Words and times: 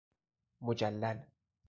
مجلل 0.61 1.27